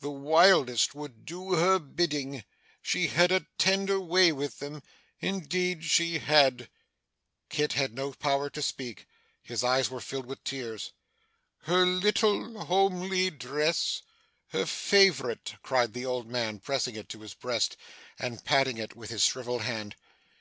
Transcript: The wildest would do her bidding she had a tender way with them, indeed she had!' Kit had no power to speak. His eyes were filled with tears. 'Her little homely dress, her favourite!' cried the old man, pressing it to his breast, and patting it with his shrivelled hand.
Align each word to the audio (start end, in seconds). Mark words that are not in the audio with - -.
The 0.00 0.10
wildest 0.10 0.96
would 0.96 1.24
do 1.24 1.52
her 1.52 1.78
bidding 1.78 2.42
she 2.82 3.06
had 3.06 3.30
a 3.30 3.46
tender 3.58 4.00
way 4.00 4.32
with 4.32 4.58
them, 4.58 4.82
indeed 5.20 5.84
she 5.84 6.18
had!' 6.18 6.68
Kit 7.48 7.74
had 7.74 7.94
no 7.94 8.10
power 8.12 8.50
to 8.50 8.60
speak. 8.60 9.06
His 9.40 9.62
eyes 9.62 9.88
were 9.88 10.00
filled 10.00 10.26
with 10.26 10.42
tears. 10.42 10.90
'Her 11.60 11.86
little 11.86 12.64
homely 12.64 13.30
dress, 13.30 14.02
her 14.48 14.66
favourite!' 14.66 15.54
cried 15.62 15.92
the 15.92 16.04
old 16.04 16.28
man, 16.28 16.58
pressing 16.58 16.96
it 16.96 17.08
to 17.10 17.20
his 17.20 17.34
breast, 17.34 17.76
and 18.18 18.44
patting 18.44 18.78
it 18.78 18.96
with 18.96 19.10
his 19.10 19.22
shrivelled 19.24 19.62
hand. 19.62 19.94